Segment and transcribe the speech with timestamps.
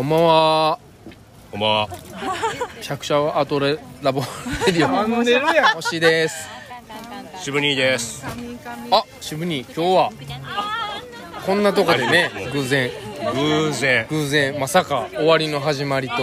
[0.00, 0.78] こんばんは。
[1.50, 1.88] こんばんは。
[2.80, 4.22] 百社アトレラボ。
[4.66, 5.74] レディオんでるやん。
[5.74, 6.48] 星です。
[7.36, 8.24] 渋兄です。
[8.90, 10.10] あ渋に今日は。
[11.44, 12.90] こんなとこでね偶然。
[13.34, 14.06] 偶然。
[14.08, 16.14] 偶然まさか終わりの始まりと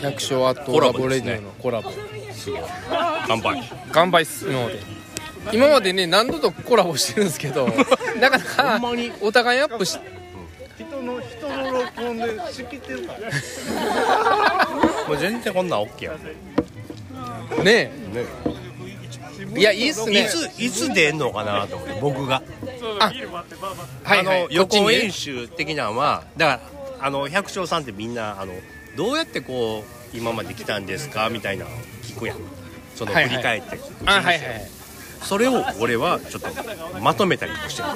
[0.00, 1.90] 百姓アットラボレディオのコラボ。
[2.32, 2.60] すごい。
[3.26, 3.72] 乾杯。
[3.90, 4.78] 乾杯するので。
[5.52, 7.66] 今までね何度とコラボしてるんですけど
[8.20, 8.44] なかな
[8.78, 8.80] か
[9.20, 9.98] お互いアップし
[10.78, 11.37] 人の人
[12.00, 14.68] の録音で仕切ってるから
[15.08, 16.18] もう全然こんなんオッケーや。
[17.64, 17.90] ねね。
[19.56, 22.42] いやいいっすねいついつ出んのかなと思って僕が。
[22.98, 26.62] はいはいあの予行演習的なのはだか
[26.98, 28.52] らあの百姓さんってみんなあの
[28.96, 31.70] どうやってこう今まで来たんですかみたいなの
[32.02, 32.38] 聞くやん。
[32.94, 33.78] そのはいはい振り返って。
[34.06, 34.77] あはいはいはい
[35.22, 36.48] それを俺はちょっと
[37.00, 37.88] まとめたりもしてる。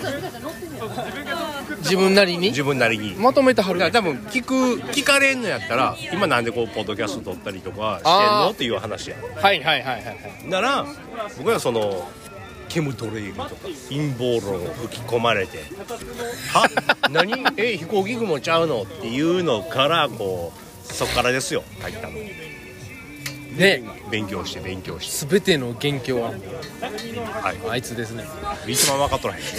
[1.79, 2.49] 自分なりに？
[2.49, 3.15] 自分なりに。
[3.15, 3.79] まとめてはる。
[3.79, 4.55] だから多分聞く
[4.93, 10.13] 聞かれんのやったら今なんでこうポッドキャスト撮ったりとかしてんのっていう話やはいはいはいはいは
[10.45, 10.49] い。
[10.49, 10.87] なら
[11.39, 12.09] 僕はその
[12.69, 13.51] ケムトレイルとか
[13.89, 15.59] 陰謀論を吹き込まれて
[16.53, 16.69] 「は？
[17.11, 17.33] 何？
[17.57, 22.15] え飛行機雲ちゃうの?」っていうのからこうそっからですよ入ったの
[23.57, 23.83] ね。
[24.11, 28.25] 勉強して勉強し全ての元凶はて、はあいつですね。
[28.67, 29.47] い、一番分かっとらへんね。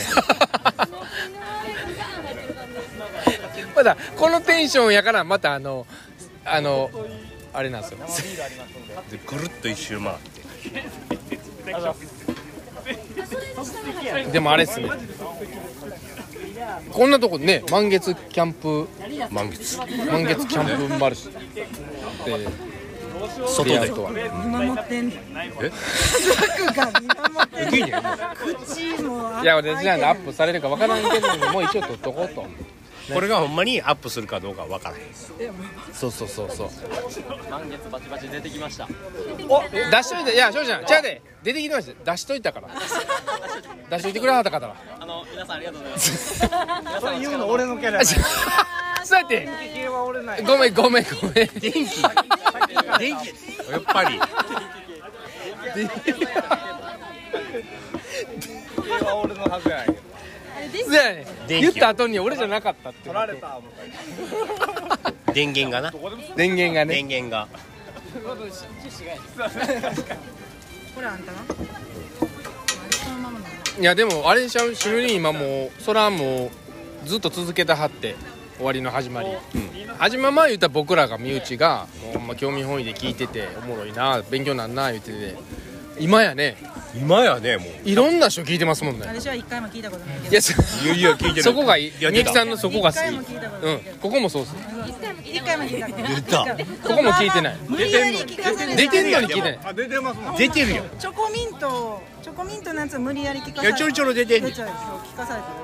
[3.75, 5.87] まだこのテンションやからまたあの
[6.45, 6.91] あの
[7.53, 7.99] あれなんですよ。
[9.11, 10.43] でぐるっと一周回って。
[14.31, 14.89] でもあれっすね。
[16.91, 18.87] こんなとこね満月キャンプ。
[19.29, 19.77] 満月。
[19.77, 22.72] 満月キャンプマルシェで
[23.47, 23.91] 外で。
[24.45, 25.19] 見守ってんねん。
[25.61, 25.71] え？
[26.21, 28.01] 族が見守ってんね
[28.35, 32.45] 口もいや俺じゃあアップされるかわからんけどもう一応撮っとこうと。
[33.11, 35.03] これがほんまにアップするかどうかは分からへん。
[35.93, 36.69] そうそうそうそう。
[37.51, 38.87] 満月バチバチ出てきました。
[39.49, 40.35] お出しといて。
[40.35, 41.21] いや翔ちゃんちゃうで。
[41.43, 42.11] 出てきてました。
[42.11, 42.69] 出しといたから。
[43.89, 44.75] 出しといてくれはった方は。
[44.99, 46.43] あの皆さんありがとうございます。
[46.47, 47.99] 皆さんの言う力の俺のキャラ
[49.03, 49.47] やそうやって。
[49.73, 50.43] 系は俺ない。
[50.43, 51.33] ごめんごめんごめん。
[51.33, 51.61] 電気。
[51.61, 51.85] 電
[53.17, 53.71] 気。
[53.71, 54.19] やっぱり。
[58.83, 59.93] 系は俺のはずやんそ
[60.89, 61.61] うやね電気。
[61.63, 63.59] 言った後に俺じゃなかったって取られた
[65.33, 65.91] 電源がな
[66.35, 67.47] 電源がね電源が
[70.95, 71.37] これあんたな
[73.03, 73.49] そのままなんだ
[73.79, 76.51] いやでもあれでしょ主任今もうそれはも
[77.05, 78.15] うずっと続けてはって
[78.57, 79.29] 終わりの始まり、
[79.97, 85.35] 始まる前言ったら僕らが身内がもうほんま興味本位で聞いてておもろいな勉強なんな言ってて。
[85.99, 86.57] 今やね。
[86.95, 87.67] 今やねもう。
[87.87, 89.05] いろんな人聞いてますもんね。
[89.05, 90.31] 私は一回も聞いたことないけど。
[90.31, 90.53] いやそ
[90.83, 91.43] いやいや聞いてる。
[91.43, 91.93] そこがいい。
[91.99, 93.03] やみゆきさんのそこが好き。
[93.05, 93.79] うん。
[94.01, 94.55] ここもそうっす。
[95.23, 96.89] 一回も聞いたことない出た。
[96.89, 97.57] ここも聞いてない。
[97.67, 104.41] 無理やり聞かされ出てんのに聞いてないあ出てますもん出てるよチョコミントチョコミントのやつを無理やり聞かされいやちょろちょろ出て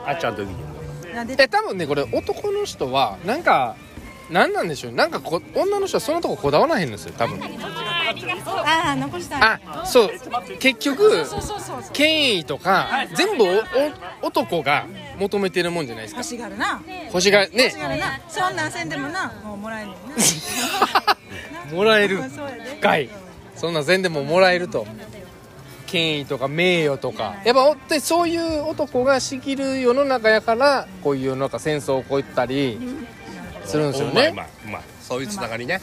[0.06, 0.79] あっちゃんと時に
[1.24, 3.76] るいや出てえ多分ねこれ男の人はなんか
[4.30, 7.40] なんなんでしょうなんかこ女の人はそのとここだわらへんんですよ多分。
[7.42, 10.10] ああ残したあそう。
[10.60, 11.26] 結局
[11.94, 13.48] 権威とか全部お
[14.24, 14.86] お男が
[15.18, 16.20] 求めてるもんじゃないですか。
[16.20, 16.82] 欲しがるな。
[17.12, 17.64] 星がね。
[17.64, 18.20] 欲しがるな。
[18.30, 21.74] そんなんせんでもなもうもらえんねんな。
[21.76, 22.72] もらえるそうやで。
[22.80, 23.10] かい。
[23.56, 24.88] そんな全でももらえると
[25.90, 27.36] 権威とか名誉とか。
[27.46, 32.80] やっぱおってそういう男が仕切る世の中やからこういう世の中戦争を起こったり
[33.66, 34.12] するんですよね。
[34.12, 35.82] うまいうまいうまいそういうつながりね。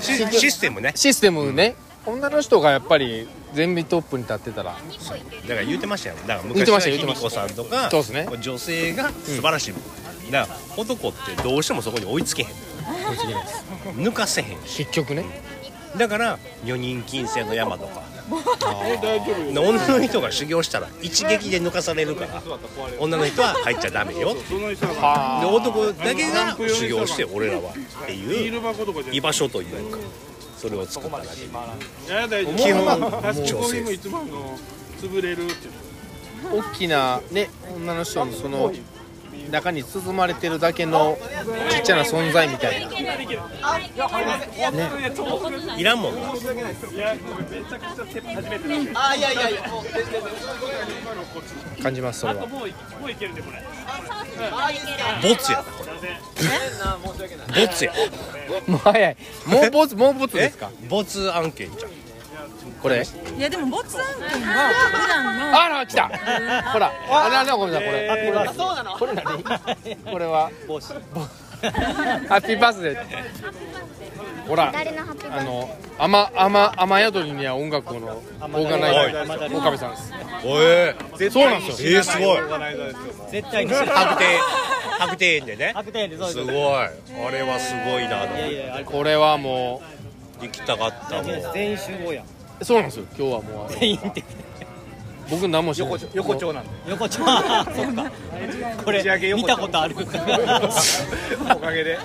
[0.00, 0.92] シシステムね。
[0.94, 1.74] システムね。
[2.06, 4.72] 女の人がやっぱり全部トップに立ってたら。
[4.72, 6.16] だから言ってましたよ。
[6.26, 8.28] だから昔は卑弥呼さんとかそうですね。
[8.40, 10.30] 女性が素晴らしい。
[10.30, 12.48] だから男ってどうしてもそこに追いつけへん。
[13.96, 14.84] 抜かせへんし。
[14.84, 15.24] 結局ね
[15.96, 18.02] だから女人禁制の山とか。
[18.28, 22.42] 女の人が修行したら一撃で抜かされるから
[23.00, 28.62] 女の人は入っちゃダメよで男だけが修行して俺らはっていう
[29.12, 29.98] 居場所というか
[30.58, 31.36] それを作っただけ
[32.56, 34.58] 基本確女性かにいつもあの
[35.00, 35.54] 潰れるって
[36.52, 38.72] 大きなね女の人のその
[39.50, 41.18] 中に包まれてるだけの
[41.70, 42.92] ちっちゃな存在みたいな。
[45.76, 46.20] いらんもんな。
[51.82, 52.46] 感じますそれは。
[52.46, 52.56] ボ
[55.36, 57.66] ツやなこれ。
[57.66, 57.92] ボツや
[58.66, 59.16] もう早い
[59.46, 60.70] もうボツもうボツですか？
[60.88, 61.90] ボツ案件じゃん
[62.82, 63.04] これ？
[63.36, 66.08] いやでもボツ案件が普段のあら来た。
[66.72, 66.92] ほら。
[67.10, 68.08] あななごめんなさいこれ。
[68.32, 68.96] これそうなの？
[68.96, 69.42] これ何？
[70.12, 70.50] これは？
[70.66, 70.92] 帽子。
[70.92, 71.68] ハ
[72.36, 73.04] ッピーバースデー
[74.46, 80.12] ほらあの雨雨雨宿りには音楽のオーガナイザー岡部さんです。
[80.44, 80.94] おえ
[81.30, 81.90] そうなんですよ。
[81.90, 82.38] えー、すごい。
[83.30, 83.98] 絶対に白庭
[85.00, 85.72] 白庭園でね。
[85.74, 86.38] 白点でそうです。
[86.38, 86.54] すごい。
[86.54, 86.90] あ
[87.32, 88.24] れはすごいな
[88.84, 89.82] これはも
[90.40, 91.24] 行きたかったもん。
[91.52, 92.24] 全員集合やん。
[92.24, 92.28] う
[92.62, 93.04] そうなんですよ。
[93.16, 94.24] 今日はもう全員って
[95.30, 95.90] 僕何もしない。
[96.14, 96.52] 横丁。
[96.52, 96.70] なんで。
[96.88, 97.22] 横丁。
[97.26, 98.10] あーそっか
[98.84, 99.46] これ打ち上げ横丁。
[99.46, 99.94] 見たことある。
[101.54, 101.98] おかげで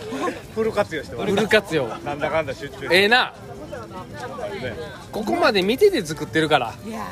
[0.53, 1.31] フル活用してます。
[1.31, 1.87] フル活用。
[1.87, 3.33] なんだかんだ出張ええな。
[5.11, 6.73] ここまで見てて作ってるから。
[6.85, 7.07] いや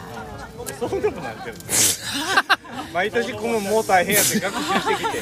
[0.79, 1.55] そうでもなってる
[2.93, 5.19] 毎年このもう大変やって学習してきて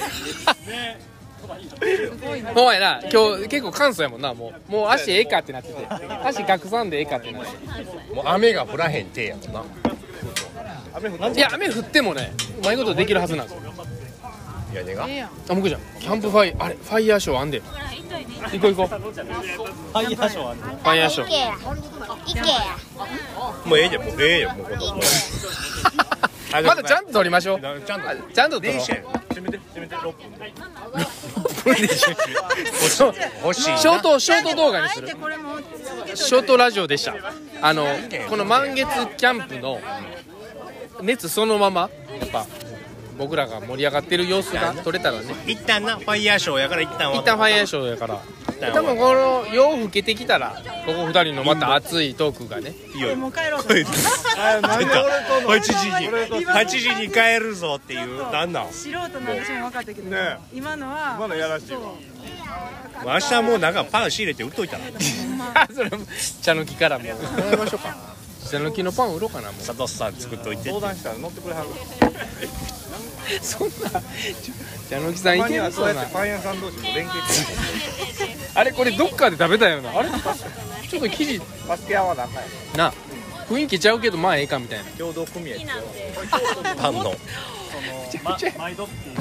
[2.53, 3.01] ほんやな。
[3.11, 4.71] 今日結構簡素やもんなもう。
[4.71, 5.87] もう足ええかってなってて。
[6.23, 7.49] 足逆さんでええかってなって。
[8.13, 9.63] もう雨が降らへんてやもんな。
[10.95, 13.61] 雨降っいや雨降ってもねうまいことできるはずなんですよ。
[14.73, 15.05] 屋根が？
[15.05, 15.07] あ
[15.53, 15.81] 僕じゃん。
[15.99, 17.61] キャンプファイあれファイヤーショーあんで。
[18.51, 18.99] 行こう行こう。
[18.99, 21.29] フファイヤーショーあるァイヤーショー。
[23.67, 24.99] もうええでもうええよもうこのもう
[26.09, 26.15] あ
[26.51, 27.61] まだちゃんと撮りましょう。
[27.61, 28.09] ちゃんと。
[28.09, 28.73] あちゃんと撮ろう。
[28.73, 30.11] 電車やろ閉めて閉めて6
[31.63, 35.07] 分ショートショート動画にする
[36.15, 37.15] ショートラジオでした。
[37.61, 37.85] あの
[38.29, 39.79] この満月キャンプの
[41.01, 42.45] 熱そのままやっぱ
[43.17, 45.35] 僕らが盛り上がってる様子が撮れたらね。
[45.45, 48.21] 一旦なファイヤーショーやから一旦は一旦ファイヤーショーやから
[48.59, 53.01] 旦多分この夜更けてきたらここ二人のまた熱いトークがねいい。
[53.01, 53.69] よもう帰ろうと
[54.37, 55.73] あなんで俺との8時
[56.39, 58.71] に8時に帰るぞっていうなんなん？
[58.71, 61.79] 素人の私も分かったけど、ね今のは今のやらしいわ。
[63.05, 64.83] 明日もうなんかパン仕入れて売っといたら。
[65.73, 66.05] それも
[66.41, 67.05] 茶の木からも。
[67.05, 67.95] うましょうか。
[68.49, 69.65] 茶の木のパン売ろうかなもう。
[69.65, 71.67] 佐藤さん作っといて相談したら乗ってくれはる。
[73.41, 74.01] そんな
[74.89, 77.45] 茶の木さんいけはそうやるそうなってパン屋さん同士も連携し
[78.17, 79.97] てあれこれどっかで食べたよな。
[79.97, 80.09] あれ？
[80.09, 81.41] ちょっと生地。
[81.67, 82.41] バスケ合わなあかんや
[82.73, 82.93] んな
[83.47, 84.85] 雰囲気ちゃうけどまあええかみたいな。
[84.91, 85.55] 共同組合。
[85.55, 85.65] って
[86.77, 87.15] パンの
[88.57, 89.15] 毎度っていう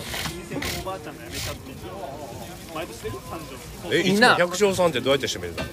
[0.50, 1.72] 店のおばあちゃんが辞めちゃって
[2.74, 3.38] 毎度してる誕
[3.82, 3.94] 生日。
[3.94, 5.70] えいつも百姓さんってどうやって締めてたの？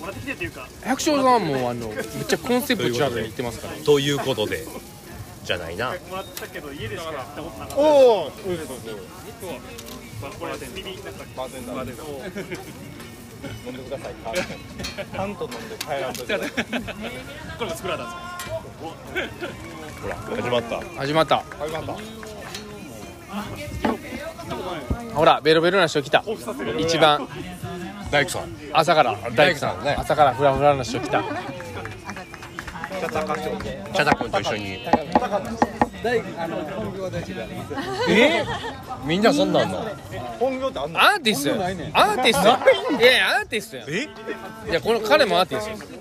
[0.00, 0.68] もらってきてっていうか。
[0.84, 3.74] 百姓さんもあのめっちゃコンセプチュアルに言ってますから。
[3.84, 4.66] ということで。
[5.44, 5.90] じゃないな。
[6.08, 7.76] もらったけど家でしかやったことなかった。
[7.76, 8.96] おおそうそうそう
[10.30, 11.92] これ耳なんかバーテンダーで
[13.66, 14.14] 飲んでください。
[15.12, 18.12] タンと飲んで帰らんとこれも作られたん
[19.14, 19.44] です。
[20.02, 20.80] ほ ら始まった。
[20.98, 21.96] 始まった始まった
[25.14, 26.24] ほらベロベロな人来た。
[26.78, 27.28] 一番。
[28.10, 28.42] 大工さん。
[28.72, 29.16] 朝から。
[29.34, 29.94] 大工さんね。
[29.98, 31.22] 朝からフラフラな人来た。
[33.00, 34.78] 茶高町チャタ君と一緒に
[38.08, 38.44] え？
[39.04, 39.84] みんなそんなんの？
[40.38, 41.00] 本業ってあんの？
[41.00, 44.08] アーティストやアーティストやいやいやアーティストやえ？
[44.70, 45.94] いやこの彼もアーティストです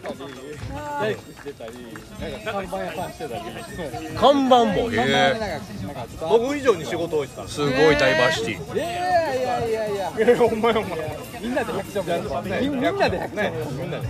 [4.15, 4.89] 看板も。
[4.91, 5.61] へえ。
[6.21, 8.61] 僕以上に仕事多いっすごいダイバーシティ。
[10.19, 11.03] えほんまやほんまや。
[11.41, 12.03] みんなで百姓
[12.61, 14.07] みんなで百姓ねみんなで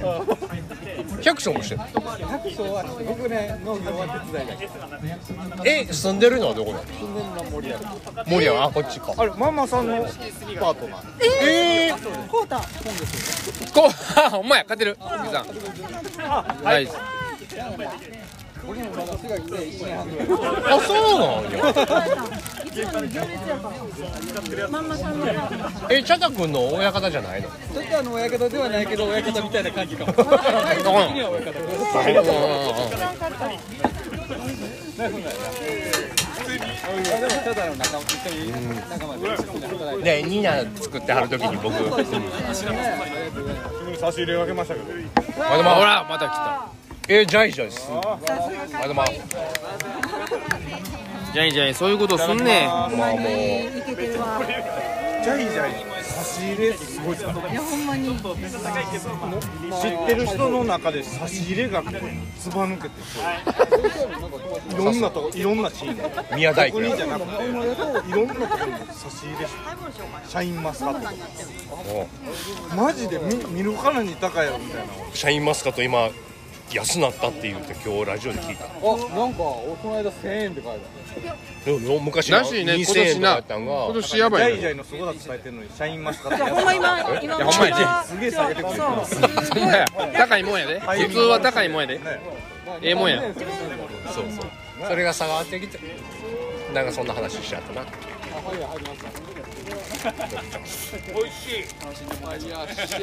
[1.23, 6.83] 百姓もしてる百姓は僕ね農業は手伝いだけえ住んでるのはどこなの？
[6.85, 7.79] 住んでるのは森山
[8.27, 9.13] 森山あこっちか。
[9.17, 11.01] あれママさんのパートナー
[11.41, 11.93] ええ
[12.29, 12.65] こうたこ
[13.87, 14.63] うあほんまや。
[14.63, 14.98] 勝てる。
[15.00, 15.45] おじさん。
[16.63, 16.88] はい
[18.65, 20.27] 僕もまだ滋賀来て1年半ぐらい
[20.74, 21.60] あそうなんや。
[22.65, 23.70] いつもの行列やか
[24.62, 25.25] らママさんの
[25.89, 27.50] えチャタ君の親方じゃないの？
[27.50, 30.13] ちょっとあの親方ではないけど親方みたいな感じかも。
[30.13, 30.24] は
[32.05, 32.32] 親方
[35.03, 35.10] あで
[37.00, 37.53] もた
[39.86, 41.74] だねニナ作ってはる時に僕。
[44.00, 44.88] 差し入れかけましたけど。
[45.38, 46.70] まだまほらまた来た
[47.10, 48.01] えじゃいじゃいすま
[48.88, 49.05] だま
[51.33, 52.67] じゃいじゃいそういうことすんねん。
[52.67, 55.93] まあもうジャイジャイ。
[56.03, 57.33] 差し入れすごいっすね。
[57.51, 62.95] いやほんまに知ってる人の中で差し入れがずば抜けて
[64.69, 71.00] ていろんなとこいろんなシーン宮大工じゃなくていろんなところに差し入れシャインマスカット。
[71.00, 71.12] とか
[71.83, 72.07] も
[72.75, 74.93] マジで見見るからに高いよみたいな。
[74.93, 76.10] うシャインマスカット今
[76.72, 78.65] 安なったって言って今日ラジオで聞いた。
[78.65, 80.79] あなんかこの間1000円って書い
[81.77, 82.75] てでも昔ならしいね。
[82.75, 83.29] 今2000円年な。
[83.29, 83.86] とかやったんが。
[83.86, 86.46] 今年やばジャイジャイのすごさ伝えてるのにシャインマスカット。
[86.46, 88.82] ほんま今今いやほんまやすげえ下げてくる
[90.13, 92.00] 高いもんやで普通は高いもんやで
[92.82, 93.34] ええもんやそう
[94.13, 94.46] そう
[94.88, 95.79] それが下がってきて
[96.74, 99.32] なんかそんな話しちゃったなあはい
[100.03, 100.12] 入
[102.39, 103.00] りました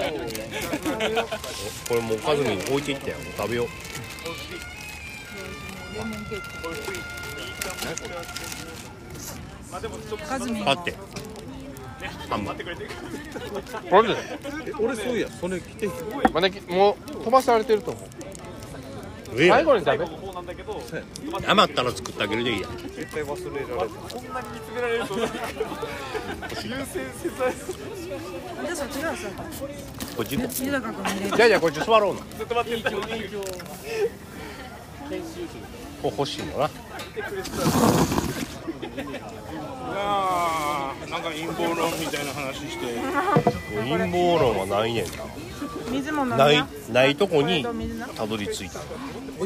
[1.88, 3.16] これもうカズミに置いていったよ。
[3.18, 3.68] もう食べよう。
[10.28, 10.94] カズミンあって。
[12.28, 14.16] ハンバーマジで
[14.66, 15.88] え俺そういやそれ来て
[16.32, 18.04] まだきもう飛ばされてると思う。
[18.04, 18.29] グ
[19.36, 20.04] 最後に食べ？
[21.46, 23.88] 余ったら作ってあげるでいいや絶対忘れられ
[24.98, 25.04] る
[28.60, 29.28] じゃあそっちがさ
[30.16, 32.20] こっち行こ豊君見れるじゃあじゃあこっち座ろうな。
[32.20, 32.24] う
[36.02, 36.52] こう欲しいのな。
[36.52, 42.86] いやーなんか陰謀論みたいな話して。
[43.74, 45.04] 陰謀論はないねん
[45.90, 46.36] 水もな。
[46.36, 47.64] ないないとこに
[48.16, 48.78] たどり着いた。
[48.78, 48.82] え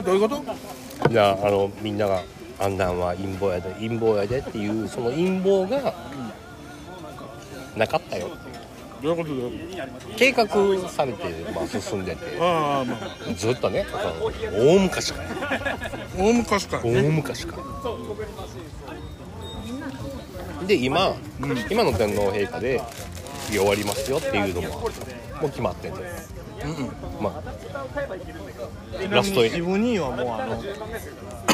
[0.03, 1.11] どういうこと？
[1.11, 2.23] いやあのみんなが
[2.59, 5.95] 「あんなんは陰謀やで陰謀やで」っていうその陰謀が
[7.77, 8.31] なかったよ
[9.03, 9.25] どういう。
[9.25, 9.87] ことどういうこ
[10.17, 10.47] 計画
[10.89, 11.25] されて、
[11.55, 12.25] まあ、進んでて。
[12.37, 13.35] とああまあ。
[13.35, 14.33] ずっとねその
[14.71, 15.29] 大昔から。
[16.17, 17.63] 大昔から大昔から。
[20.67, 21.15] で今、
[21.71, 22.81] 今の天皇陛下で
[23.51, 24.87] 終わりますよっていうのもも
[25.43, 26.01] う決まってて、
[27.21, 27.43] まあ
[29.11, 30.63] ラスト自分にはもうあのこ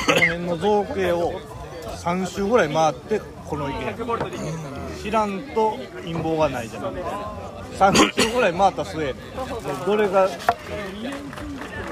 [0.08, 1.40] の辺の造形を
[2.02, 3.94] 3周ぐらい回ってこの意見
[5.02, 7.02] 知らんと陰謀がないじゃなくて
[7.78, 9.14] 3周ぐらい回った末
[9.86, 10.28] どれが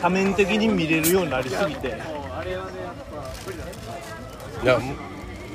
[0.01, 1.91] 多面的に見れるようになりすぎて。
[4.65, 4.81] だから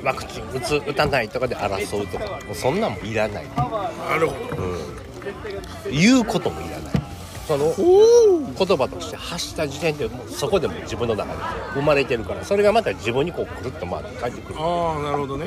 [0.02, 2.24] ワクチン打つ打たないとかで争うとか。
[2.46, 4.62] もうそんなんもいらない、なるほど。
[4.62, 7.03] うん、言うこともいらない
[7.46, 11.38] その言葉として発した時点でもうそこでも自分の中で
[11.74, 14.58] 生まれてるからそれがまた自分にこうくるっと回って帰ってくる。
[14.58, 15.46] ああなるほどね。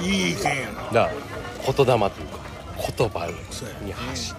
[0.00, 0.90] いい意見やな。
[0.92, 1.10] だ
[1.64, 2.10] 言霊というか
[2.98, 3.26] 言葉
[3.84, 4.34] に発し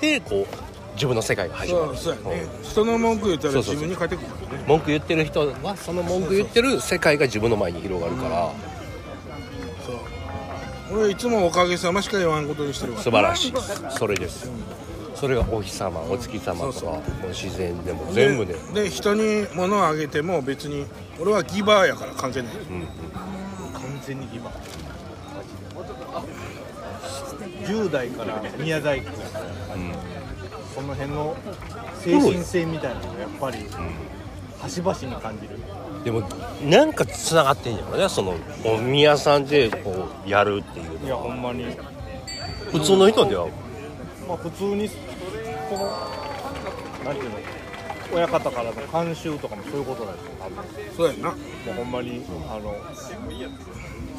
[0.00, 0.46] てこう
[0.94, 1.96] 自分の世界が始まる。
[1.96, 2.46] そうそうやね。
[2.62, 4.64] 人の文句言ったら自分に返ってくるからね。
[4.68, 8.71] 文句言ってる人はその文句言ってる世界が自分の前に広がるからそう
[10.92, 13.00] 俺はいつもおかげさましか言わんことにしてるわ。
[13.00, 13.54] 素晴らしい。
[13.90, 14.52] それですよ。
[15.14, 18.54] それがお日様お月様とかもう自然でも全部で。
[18.74, 20.84] で人に物をあげても別に
[21.18, 22.60] 俺はギバーやから関係ない、完
[24.04, 24.54] 全にギバー。
[27.64, 29.06] 10代から宮大工。
[29.06, 29.44] やから
[30.74, 31.36] その辺の
[32.00, 33.66] 精神性みたいなのがやっぱり
[34.60, 35.58] 端々に感じる
[36.04, 36.22] でも
[36.64, 41.64] なんかつながってんやろねそのお宮さんでこうやるっていういやほんまに。
[42.70, 43.46] 普通の人では？
[44.26, 44.96] まあ普通にこ
[45.76, 47.36] のなんていうの
[48.14, 50.64] 親方からの慣習とかもそういうことなんですよ多分
[50.96, 51.30] そうやな。
[51.30, 51.36] も
[51.72, 52.74] うほんまにあの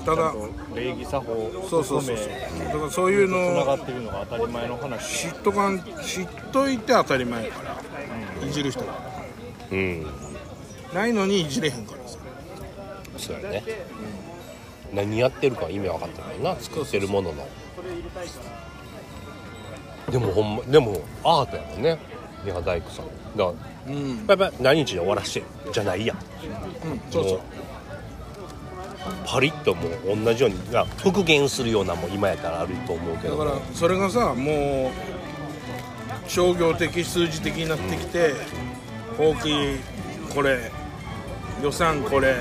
[0.06, 0.34] ただ
[0.76, 2.28] 礼儀作法そうそうそうそう。
[2.66, 5.30] だからそういうのつながってるのが当たり前の話。
[5.30, 9.00] 知っとかん知っといて当たり前やから、いじる人が。
[9.72, 10.06] うん
[10.94, 12.18] ないのにいじれへんからさ。
[13.18, 13.64] そうやね。
[14.94, 16.62] 何やってるか意味分かってないな。
[16.62, 17.48] 作ってるものの。
[20.12, 21.98] でもほんまでもアートやもんね。
[22.44, 23.06] 宮大工さん。
[23.38, 23.54] だか
[23.88, 24.26] らうん。
[24.28, 26.18] やっぱり何日で終わらしてじゃないやん。
[26.18, 26.24] うん
[27.12, 27.42] そうそう。
[29.26, 30.58] パリッともう同じように
[30.98, 33.38] 復元するようなもん今やったらあると思うけど。
[33.38, 34.92] だからそれがさも
[36.26, 38.34] う商業的数字的になってきて
[39.18, 39.78] 法規
[40.34, 40.72] これ
[41.64, 42.36] 予算これ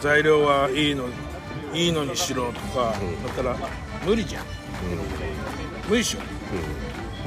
[0.00, 1.04] 材料はいいの
[1.74, 2.94] いいのにしろとか、
[3.26, 3.56] だから
[4.04, 4.44] 無理じゃん、
[5.86, 6.20] 無理っしょ。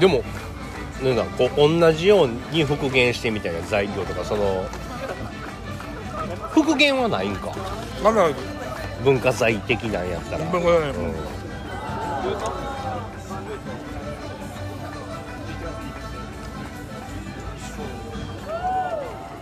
[0.02, 0.24] でも
[1.04, 4.66] なんかこう同じように復元してみたいな材料とかその
[6.50, 7.54] 復元はないんか。
[8.04, 8.30] まだ。
[9.04, 10.90] 文化財的なんやったら、文化財。
[10.92, 10.94] う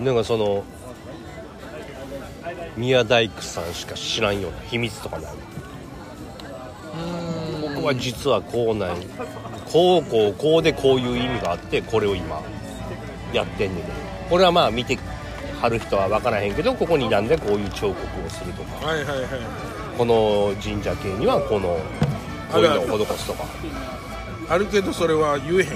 [0.02, 0.06] ん。
[0.06, 0.64] なんかその
[2.78, 5.32] 宮大工さんしか知らんような秘密とかない？
[7.76, 8.98] ここは実はこうなん
[9.72, 12.42] こうこうこうでこういう意味があってこれを今
[13.34, 13.94] やってんねんけど。
[14.30, 14.98] これはまあ見て
[15.62, 18.88] はる人は分からへんけどここになんでこういう彫刻をするとか。
[18.88, 19.28] はいはいはい
[19.98, 21.78] この神社系にはこの
[22.52, 23.44] こういうのを施すとか。
[24.50, 25.76] あるけどそれは言えへんやつや。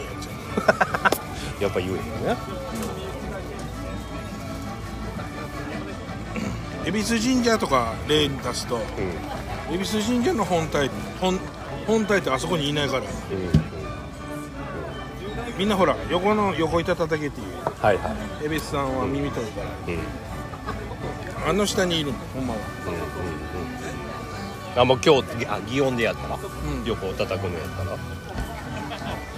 [1.68, 2.02] やっぱ言えへんよ
[2.34, 2.38] ね
[6.86, 9.76] 恵比寿神社とか例に出すとうん。
[9.76, 10.90] 恵比寿神社の本体
[11.20, 11.40] 本
[11.88, 13.02] 本体ってあそこにいないから。
[13.02, 13.08] うん
[15.58, 17.48] みんなほら横の横板叩けっていう。
[17.82, 18.10] はいは
[18.42, 18.46] い。
[18.46, 19.68] 恵比寿さんは耳取るから。
[19.88, 19.94] うん。
[19.94, 20.02] うん
[21.48, 22.60] あの下にいるのほんまは。
[24.78, 26.40] あもう今日あ擬音でやったら、
[26.84, 27.96] 横を叩くのやったら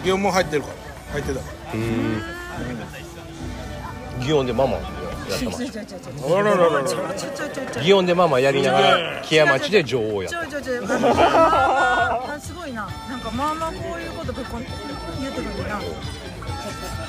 [0.04, 0.74] 祇園も入ってるから。
[1.12, 1.40] 入ってた。
[1.42, 2.22] かうん。
[4.26, 4.78] 擬音でママ？
[8.06, 10.30] でママやりながら木屋町で女王や。
[10.30, 10.84] っちたょちょちょ。
[10.88, 12.88] ああすごいな。
[13.10, 14.70] なんかまあまあこういうことぶっこん言
[15.30, 15.80] ってくるな。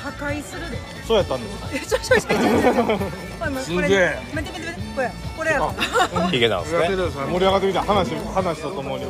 [0.03, 0.77] 破壊するで。
[1.05, 1.69] そうやったんですか？
[1.73, 2.83] えちょちょちょちょちょ
[3.39, 4.19] これもこれすげえ。
[4.33, 4.73] 見て見て見て。
[4.95, 5.73] これこれやろ。
[6.29, 9.05] ヒゲなんですね盛り上がってきた話話とともに。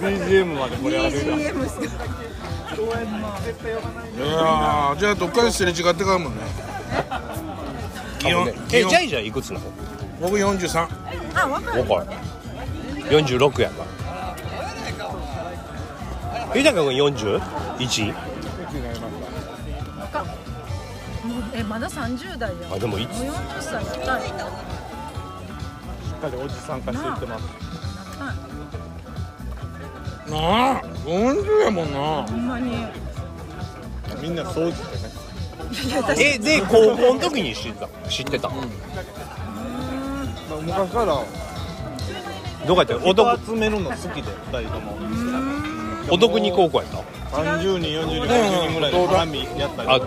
[0.00, 1.84] BGM まで盛り上がってきた BGM っすか？
[2.78, 6.32] いやーじゃあどっかですれ違ってからもん
[8.24, 9.66] ねえジャイジャイいくつなの？
[10.20, 10.88] 僕43
[11.34, 11.84] あわかる。
[11.84, 12.06] 分かる。
[13.10, 13.74] 46やな。
[16.54, 18.06] 豊君 41?
[21.24, 22.68] もうえまだ30代や。
[22.72, 23.22] あでもいつ？
[23.22, 24.04] もう40歳しっ
[26.20, 27.44] かりおじさん化していってます。
[30.30, 30.36] な
[30.78, 32.26] あ？40やもんな。
[32.26, 32.86] ほんまに。
[34.20, 35.17] みんな掃除ってね
[36.18, 37.88] えで高校の時に知ってた？
[38.08, 38.60] 知ってた、まあ
[40.62, 41.24] 昔から。
[42.66, 42.96] どこやった？
[42.96, 44.96] お人得集めるの好きで2人とも。
[46.10, 46.98] お得に高校やった
[47.36, 50.06] ？30人40人50人ぐらいで花見やったりあど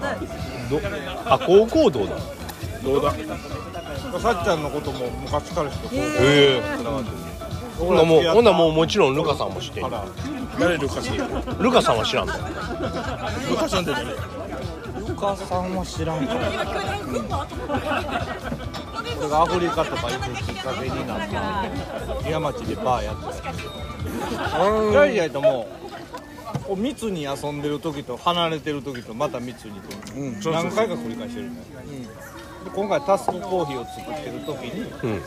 [1.26, 2.16] あ高校どうだ？
[2.84, 3.12] どうだ？
[4.20, 6.62] さっちゃんのことも昔からしてこうへえ。
[7.78, 10.06] ほんなもうほんなもうもちろんルカさんも知ってんのあら。
[10.60, 11.18] 誰ルカさん？
[11.58, 12.34] ルルカさんは知らんの？
[12.34, 14.10] カさんって誰？
[14.10, 14.18] ル
[15.22, 16.40] カさんは知らんかも
[19.20, 25.70] 俺がアフリカとか行くきっかけになった宮町でバーやってたジャイジャイとも
[26.66, 31.56] こう密に遊んでる時と離れてる時とまた密にとうん何回か繰り返してるね、
[32.66, 35.22] で今回タスクコーヒーを作ってる時にうん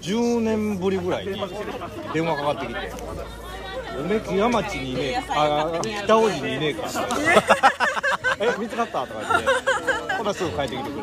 [0.00, 1.34] 10年ぶりぐらいに
[2.14, 2.92] 電話かかってきて
[4.00, 6.88] 「おめえ木屋町にいねえあ北大路にいねえか」
[8.40, 10.14] え見つかった?」とか言って。
[10.18, 11.02] ほなすぐ帰ってきてくれ。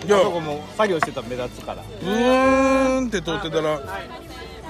[0.00, 0.16] ていや。
[0.18, 1.82] あそこも作業してたら目立つから。
[1.82, 3.80] うーんって通ってたら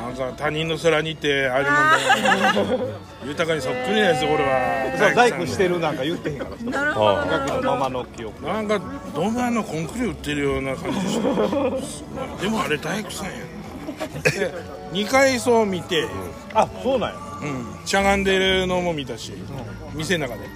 [0.03, 2.89] なんか他人の空に行ってあるもんだよ
[3.25, 4.97] 豊かにそっくりなやつ俺は。
[4.99, 6.51] そう大工してるなんか言ってへんから。
[6.57, 6.93] あなる
[7.53, 8.81] ほどのままの記憶なんか
[9.15, 11.23] ドバのコンクリ売ってるような感じして。
[12.43, 13.39] でもあれ大工さんやな
[14.07, 14.53] で
[14.93, 16.09] 2階層見て、
[16.55, 17.17] あそうなんや。
[17.43, 19.33] うん、しゃがんでるのも見たし、
[19.95, 20.49] 店の中で。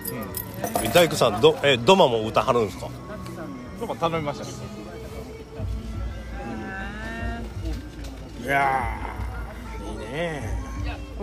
[0.95, 2.89] 大工さんどえドマも歌はるんですか？
[3.79, 4.51] とか頼みましたね。
[8.45, 10.57] いやーいいね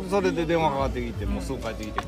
[0.09, 2.01] それで電話かかってきてもうすぐ帰ってきて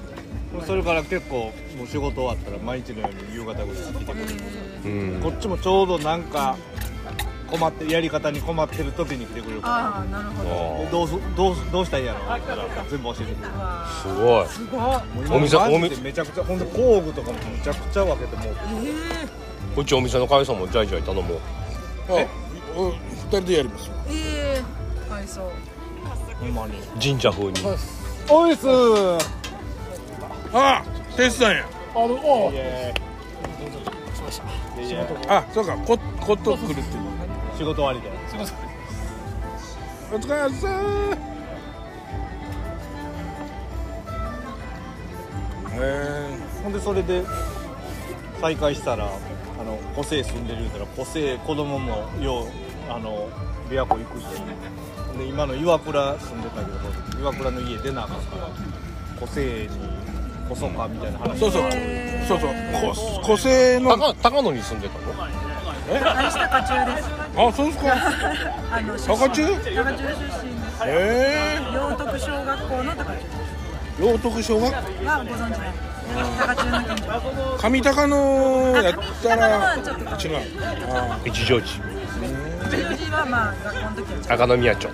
[0.66, 4.32] それから結構もう仕事終わったら毎日のように夕方ぐらいに来てくれる。
[4.86, 5.22] うん。
[5.22, 6.58] こっちもちょうどなんか
[7.50, 9.74] 困ってやり方に困ってる時に来てくれるから。
[9.76, 10.50] ああなるほど。
[10.84, 12.20] でどうすどうすどうしたらいいやろ？
[12.20, 13.38] って言ったら全部教えてくれる。
[14.02, 14.48] すごい。
[14.48, 15.38] すごい。
[15.38, 15.96] お店お店？
[15.96, 18.62] でめちゃくちゃほんで工具とかもめちゃくちゃ分けてもうて
[19.76, 21.40] こっちお店の会社もジャイジャイ頼もう。
[22.10, 22.26] あ
[22.76, 22.96] お二
[23.30, 23.88] 人でやります？
[23.88, 24.62] よえ
[25.06, 25.52] えかわいそう。
[26.40, 26.74] ほんまに。
[27.02, 27.54] 神社風に。
[28.30, 28.68] おいっす
[30.54, 30.84] あ
[31.16, 31.58] テスさんや。
[31.58, 32.16] イエーイ
[34.88, 36.86] イエーイあそうかこコット来るっていう
[37.58, 38.10] 仕事終わりで。
[40.14, 41.18] お疲れさん
[45.78, 47.24] えほんでそれで
[48.40, 53.30] 再会したらあの個性住んでる言うたら個性子供もようあの
[53.70, 54.26] 琵琶湖行くし
[55.18, 58.50] で今の岩倉住んでたけど岩倉の家出なあかんから
[59.20, 59.70] 個性に
[60.48, 61.38] こそかみたいな話。
[61.38, 61.62] ー、そうそう。
[62.28, 62.50] そうそう
[63.22, 65.55] こ個性の高高野に住んでたの？
[65.92, 67.10] 愛した家中です。
[67.38, 67.86] あそうですか。
[68.72, 71.60] あの高中高中出身ですえ。
[71.74, 74.74] 陽徳小学校の高中ー、陽徳小学？
[74.74, 74.80] は
[75.18, 75.70] ご存知ない
[76.38, 77.20] 高中の近所
[77.58, 78.94] 上高野やっ
[79.24, 79.82] たら違う。
[80.90, 81.68] あ一乗寺
[82.70, 84.34] 十字はまあ学校の時は。
[84.34, 84.90] 赤宮町。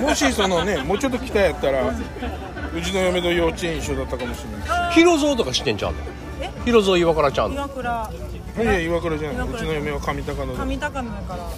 [0.00, 1.92] もしそのねもうちょっと北やったらう
[2.82, 5.98] ちの嫁と幼稚園一緒だったかもしれない広蔵とか知ってんちゃうの？
[6.64, 7.50] 広蔵岩倉ちゃん。
[7.50, 8.10] の岩倉。
[8.58, 9.48] いやいや岩倉じゃない。
[9.48, 10.62] うちの嫁は上高野で。
[10.64, 11.50] 上高野だから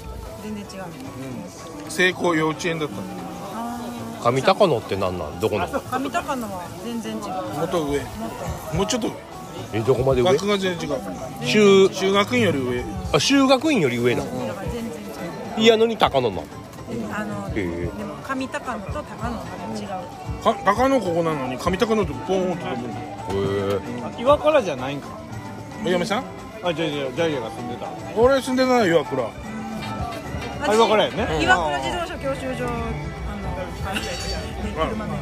[0.42, 0.70] 全然違う
[1.90, 5.40] 成功幼稚園だった上高野って何なん？
[5.40, 5.64] どこの？
[5.64, 7.22] あ上高野は全然違う。
[7.58, 7.98] もっと上。
[7.98, 9.10] もっもうちょっと
[9.72, 10.32] えどこまで上？
[10.32, 10.98] 上学が全然違う。
[11.46, 12.84] 修中学院より上。
[13.14, 14.30] あ修学院より上なの？
[14.30, 15.02] とだから全然
[15.58, 16.42] 違いやのに高野なの？
[16.42, 16.46] う
[17.12, 19.88] あのでも上高野と高野は違う。
[20.44, 22.88] か高野ここなのに上高野とポーンと飛ぶ
[24.18, 25.08] 岩倉じゃないんか。
[25.84, 26.24] お嫁さん？
[26.62, 27.86] あじゃあじゃあジャイアが住んでた
[28.20, 29.26] 俺住んでない岩倉あ
[30.70, 32.70] れ分からんよね岩倉自動車教習所あ
[34.76, 35.14] の車の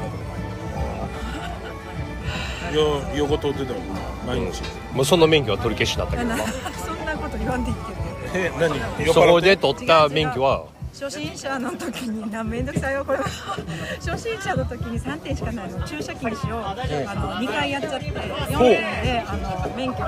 [2.75, 3.79] よ横通ってたよ
[4.27, 6.37] 毎日もうその免許は取り消しになったけどな
[6.73, 7.99] そんなこと言わんでいいけど
[8.35, 10.65] え何そこで取った免許は
[11.01, 13.19] 初心者の時になめんどくさいよこれ
[14.05, 15.81] 初心者の時に3点しかないの。
[15.87, 18.69] 駐車禁止をあの2回やっちゃって4点
[19.05, 20.03] であの免許停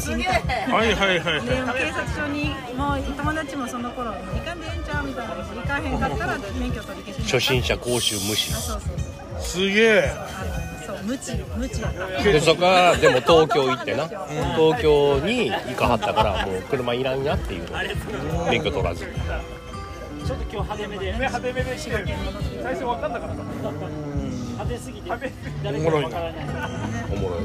[0.00, 0.74] 止みたいな。
[0.74, 8.52] はいはいはいでも警察署にもう友達もその頃「行かんでええんちゃう?」みたいな行かへんかったら免許取り消し初心者講習無視。
[8.54, 8.90] あそうそう
[9.36, 10.12] そうすげえ。
[10.16, 11.82] あのそう無知無知。
[11.82, 14.08] やったでそこからでも東京行ってな。
[14.08, 17.94] 東京に行かはったからもう車いらんやっていうので
[18.50, 19.06] 免許取らず
[20.28, 21.12] ちょっと今日派手めで。
[21.12, 22.18] 派手めで滋賀県
[22.62, 23.36] 最初分かんなかった。
[23.36, 26.44] 派手すぎて誰か分からない。
[27.14, 27.38] おもろい。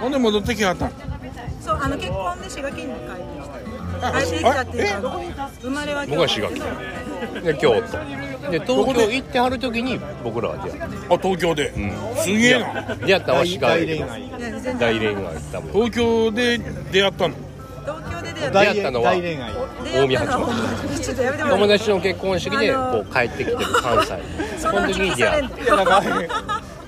[0.00, 0.92] ほんで戻ってきはったん？
[1.60, 5.02] そうあの結婚で滋賀県に帰ってきた帰ってきたっていう
[5.36, 7.44] か生まれは僕は滋賀県。
[7.44, 10.86] で京都で東京行ってはる時に僕らは出会った。
[11.14, 11.72] あ東京で、
[12.16, 12.96] すげえな。
[12.96, 14.28] 出会った滋賀大県恋愛。
[14.80, 15.14] 大恋愛
[15.52, 16.58] 多分東京で
[16.90, 17.34] 出会ったの？
[17.84, 19.52] 東京で出会ったのは大恋愛。
[19.84, 20.48] 出会ったのは
[21.02, 21.62] ちょっとやめてもらって。
[21.62, 24.22] 友達の結婚式でこう帰ってきてる関西。
[24.58, 26.00] そその時に出会っいやなんか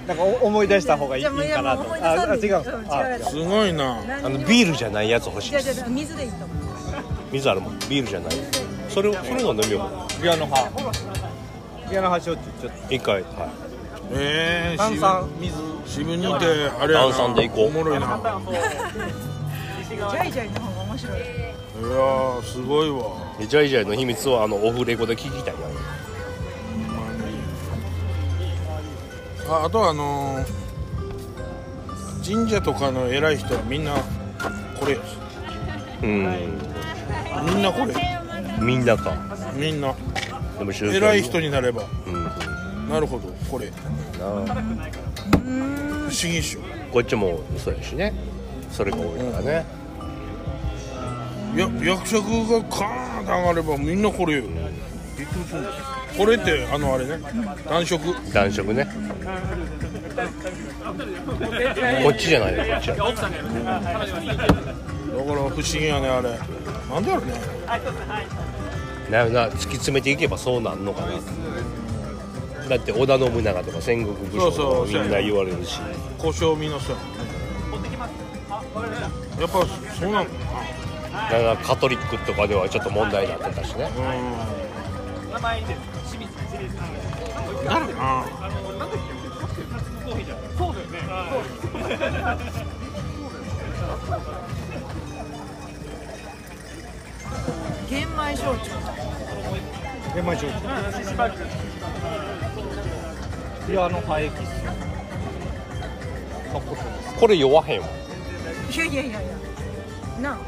[0.06, 1.30] なんか思い出した方がいいか
[1.62, 1.84] なと。
[1.92, 3.24] あ違う。
[3.24, 4.02] すごいな。
[4.20, 5.84] たあのビールじゃないやつ欲しいです。
[5.88, 6.56] 水でいいと思う。
[7.32, 7.78] 水あるもん。
[7.88, 8.32] ビールじゃない。
[8.88, 10.70] それをそれを飲みようビアの葉。
[11.90, 12.94] ビアの葉焼酎ちょっと。
[12.94, 13.32] 一回はい。
[14.12, 15.52] ええ炭酸水。
[15.86, 16.44] 渋にいて
[16.80, 17.06] あれやな。
[17.06, 17.66] 炭酸で行こう。
[17.66, 18.18] おもろいな。
[19.88, 21.20] ジャイジャイの方が面白い。
[21.20, 23.36] いやーすごいわ。
[23.38, 25.60] でジャイジャイの秘密をあのオフレコで聞きたいな。
[29.48, 30.66] ああとはあのー
[32.26, 33.94] 神社とかの偉い人はみんな
[34.80, 35.16] これやし。
[36.02, 36.08] うん。
[37.46, 37.94] みんなこれ。
[38.60, 39.16] みんなか。
[39.54, 39.94] みんな。
[40.58, 41.84] でも偉い人になれば。
[42.06, 43.28] うんなるほど。
[43.48, 43.70] これ。
[43.70, 43.76] な
[44.18, 44.22] 不
[46.08, 46.60] 思議っしょ。
[46.92, 48.12] こっちもそうやしね。
[48.72, 49.75] それが多いからね
[51.58, 54.42] や役職がカーンって上がればみんなこれよ。
[55.16, 55.62] びっくりする
[56.18, 57.18] これってあのあれね。
[57.68, 58.14] 男色。
[58.32, 58.86] 男色ね。
[62.02, 63.16] こっちじゃないよこっちやだから
[65.34, 66.30] 不思議やねあれ。
[66.90, 67.32] なんであれね。
[69.10, 71.12] なな突き詰めていけばそうなんのかな。
[72.68, 75.80] だって織田信長とか戦国武将みんな言われるし。
[76.18, 76.98] 故障見の人や
[77.70, 77.88] もんね。
[79.38, 79.66] やっぱ
[79.98, 80.30] そうなんだ
[81.30, 83.90] だカトリックとかではちょっと問題になってたしね。
[85.32, 85.80] 名前です
[86.16, 86.32] 清水
[87.66, 88.98] 誰かあのなんだっけ
[90.04, 90.98] コーヒーじゃんそうだよね
[91.60, 92.16] そうだよね
[97.88, 98.70] 玄米焼酎。
[100.14, 100.52] 玄米焼酎。
[103.72, 104.52] いやあの廃棄っす
[107.18, 107.86] これ酔わへんわ
[108.72, 109.32] いやいやいやいや
[110.20, 110.38] なあ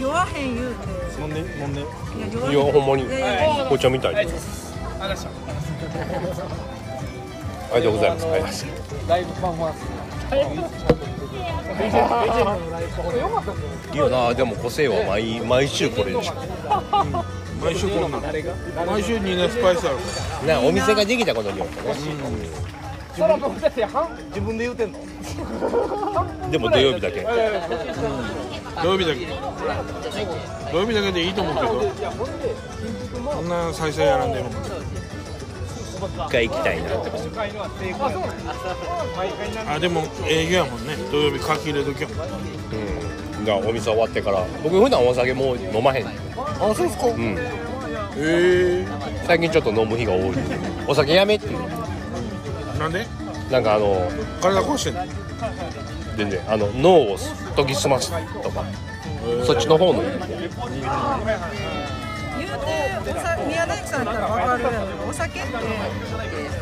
[0.00, 0.88] 酔わへん言うて。
[1.20, 1.80] 飲んで飲んで。
[1.80, 1.88] いや
[2.32, 3.04] 酔わへんいやほんまに。
[3.06, 4.26] いやいやいや紅茶みたい。
[4.26, 5.14] ですあり
[7.84, 8.24] がとうございます。
[8.24, 8.66] ありがとうございます
[9.08, 9.76] ライブパフォーマンス。
[13.92, 14.32] いいよな。
[14.34, 16.34] でも個性は毎毎週これでしょ。
[17.62, 18.18] 毎週こんな。
[18.18, 18.22] ん
[18.86, 20.02] 毎週ニーナスパイスあるか
[20.46, 21.94] なお店ができたことによってね。
[23.16, 24.98] そら僕だって半自分で言うてんの？
[26.50, 27.22] でも土曜日だけ。
[27.22, 27.30] ら
[28.82, 29.26] 土曜日だけ？
[30.72, 31.68] 土曜日だけでいいと思うけど
[33.32, 34.50] そんな再生やらんでも。
[36.04, 36.90] 一回行きたいな
[39.74, 40.96] あでも営業やもんね。
[41.10, 42.08] 土曜日書き入れときゃ。
[43.38, 43.44] うん。
[43.44, 44.44] がお店終わってから。
[44.62, 46.06] 僕普段お酒もう飲まへん。
[46.06, 46.12] あ
[46.74, 47.06] そうっすか。
[47.06, 47.34] うん。
[47.36, 47.38] へ
[48.18, 48.86] え。
[49.26, 50.34] 最近ちょっと飲む日が多い。
[50.86, 51.58] お酒やめっていう。
[52.78, 53.06] なんで？
[53.50, 54.10] なんかあの
[54.42, 55.06] 体壊してんの？
[56.16, 57.16] 全然あの脳を
[57.56, 58.10] 研ぎ澄ます
[58.42, 58.64] とか
[59.46, 60.48] そっちの方の意味で
[62.38, 62.64] 言うて
[63.10, 65.48] おさ宮大工さんだったら分かるやろお酒って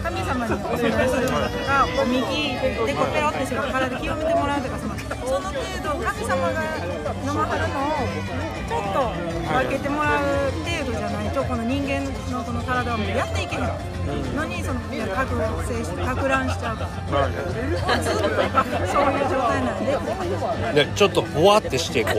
[0.03, 6.63] 神様にお供えするとかお右でこうペロってして体清めてもらうとかそのその程度神様が
[7.23, 8.05] 飲まはるのを
[8.69, 8.99] ちょっと
[9.53, 11.33] 分けてもらう程度じゃない。
[11.33, 13.73] とこの人間のこの体をやっていけない
[14.37, 16.77] のにその覚醒してか乱しちゃう。
[16.77, 20.85] からずっとそういう状態なんで。
[20.85, 22.17] でちょっとぼわってしてこう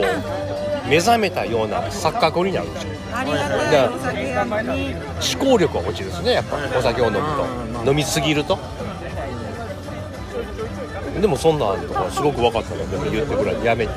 [0.88, 3.90] 目覚めたような錯覚になるでしょありがたい。
[3.90, 7.20] お酒やのに思考力は落ちるですねやっぱお酒を飲む
[7.84, 8.58] と飲みすぎると。
[11.22, 13.94] でもそんなんとかすごく分かったのでも言ってくれやめて。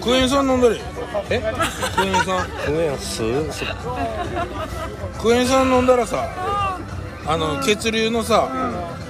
[0.00, 0.80] クエン酸飲んだり
[1.30, 1.40] え？
[1.96, 2.46] クエン酸。
[2.66, 3.16] クエンス
[3.52, 3.64] そ
[5.20, 6.78] クエン酸飲んだらさ
[7.26, 8.48] あの血流のさ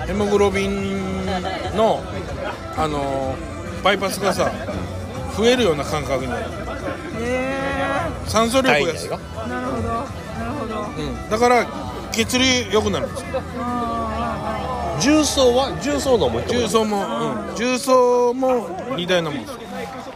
[0.07, 1.26] ヘモグロビン
[1.76, 2.02] の
[2.76, 3.35] あの
[3.83, 4.50] バイパスがさ
[5.37, 6.45] 増えるような感覚になる。
[7.21, 7.59] え
[8.27, 10.81] 酸素量増やす、なるほどなるほど。
[10.99, 11.66] うん、だから
[12.12, 13.21] 血流良くなるんです。
[13.23, 13.27] よ
[15.01, 15.73] 重曹は？
[15.81, 16.97] 重曹飲む人も重曹も、
[17.51, 19.51] うん、重曹も似たようなもんです。
[19.53, 19.59] よ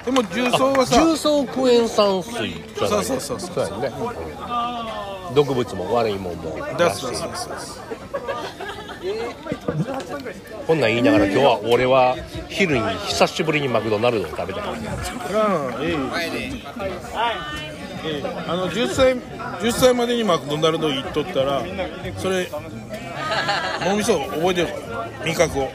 [0.05, 3.05] でも重曹はさ重曹クエン酸水じゃない。
[3.05, 3.55] そうそうそうそう。
[3.55, 3.93] そうやね。
[5.35, 6.57] 毒物も悪いもんも。
[6.79, 7.81] 出す出す出す
[10.67, 12.17] こんなん言いながら今日は俺は
[12.49, 14.73] 昼に久しぶりにマクドナルドを食べたか
[15.33, 15.97] らうんええ
[18.05, 21.63] ええあの10歳10歳までにマクドナルド行っとったら
[22.17, 22.49] それ
[23.85, 24.67] 脳みそ覚えてる？
[24.69, 25.69] から味覚を。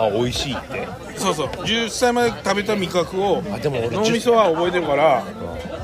[0.00, 0.86] あ美味しいって。
[1.16, 1.46] そうそう。
[1.48, 3.42] 10歳まで食べた味覚を。
[3.52, 5.24] あでも俺脳みそは覚えてるから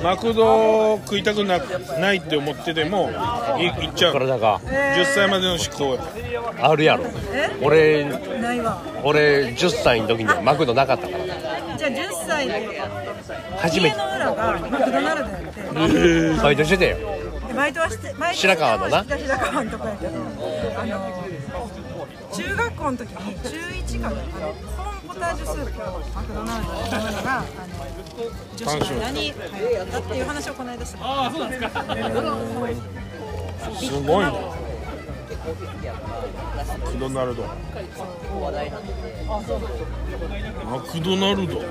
[0.04, 1.58] マクド食いたくな
[1.98, 3.10] ないって思ってても
[3.58, 4.12] い行っちゃう。
[4.12, 4.60] 体が。
[4.60, 6.02] 10歳までの思考や。
[6.60, 7.06] あるやろ。
[7.32, 7.50] え？
[7.62, 8.04] 俺
[8.38, 8.82] ないわ。
[9.02, 11.24] 俺10歳の時にはマクドなかったから。
[11.78, 12.82] じゃあ10歳で
[13.56, 13.96] 初めて。
[13.96, 16.42] 家の裏がマクドナルドやって。
[16.42, 16.98] バイトしてたよ。
[17.48, 19.04] でバイトはしてバイト白川のな。
[19.04, 21.24] 白川のとこやけどあの
[22.30, 23.56] 中学校の時に中
[23.96, 24.16] 1かな
[25.24, 26.72] あのコージュスープをマクドナルド。
[26.72, 27.46] で食べたのがあの
[28.56, 31.62] 女子の間に流行ったっていう話をこの間したああそうなんです。
[31.62, 31.68] か
[33.80, 34.32] すごいね
[36.56, 37.42] マクドナルド
[40.64, 41.62] マクドナルド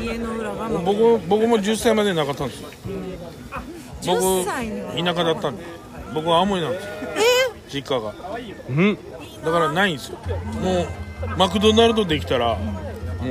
[0.00, 2.68] 家の裏がマク僕僕も10歳までなかったんですよ
[4.06, 5.64] 僕田舎だったんで
[6.14, 6.90] 僕は青森なんですよ
[7.72, 8.14] 実家が
[8.68, 8.98] うん
[9.44, 10.18] だからないんですよ
[10.62, 10.86] もう
[11.36, 12.72] マクドナルドできたらも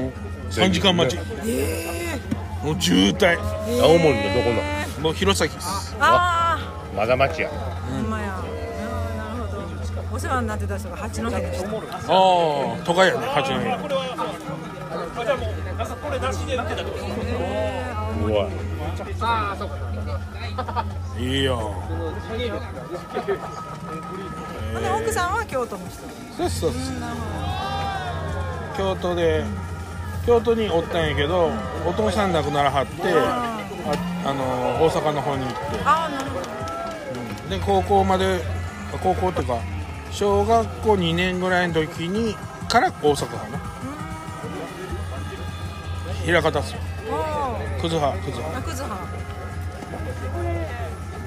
[0.07, 1.19] う3時間待ち。
[2.63, 3.37] もう渋滞。
[3.81, 4.49] 青森のどこ
[4.99, 5.01] の？
[5.03, 5.95] もう弘前です。
[5.99, 6.59] あ
[6.95, 7.49] まだ町や。
[7.49, 7.51] あ
[7.91, 8.35] ほんまや。
[8.35, 10.15] あーなるほど。
[10.15, 11.69] お世話になってた人が八戸でした。
[11.69, 11.71] あ
[12.11, 13.55] あ都会やね八戸。
[18.27, 18.49] うわ。
[21.17, 21.57] いいよ。
[24.73, 25.99] ほんで奥さんは京都の人。
[26.37, 26.81] そうそうそう
[28.79, 29.43] 京都で
[30.25, 31.51] 京都におったんやけど
[31.85, 33.59] お父さん亡くならはってあ
[34.23, 34.41] あの
[34.85, 35.57] 大阪の方に行って。
[35.83, 36.45] ああなるほど。
[37.49, 38.39] で高校まで
[39.03, 39.59] 高校っていうか
[40.11, 42.35] 小学校2年ぐらいの時に
[42.69, 43.59] から大阪かな。
[46.25, 46.79] 枚方っすよ。
[47.11, 48.95] あ葛葉葛葉あ葛葉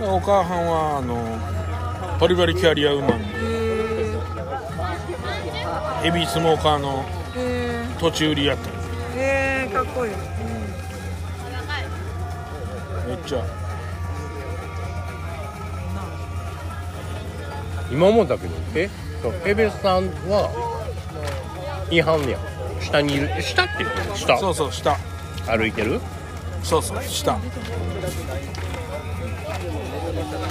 [0.00, 1.38] でお母さんはあの
[2.18, 3.20] バリバリキャリアウーマン。
[3.20, 3.22] へ
[6.04, 7.04] ヘビースモーカーの
[8.02, 8.76] 土地売りやったり
[9.16, 10.12] えへえかっこいい。
[13.06, 13.44] めっちゃ。
[17.92, 18.90] 今思ったけどえ？
[19.22, 20.50] そうエベさんは
[21.92, 22.38] 違反や。
[22.38, 22.40] ん
[22.82, 23.30] 下にいる。
[23.38, 24.36] え下って言ってる下。
[24.36, 24.98] そうそう下。
[25.46, 26.00] 歩いてる？
[26.64, 27.38] そうそう下。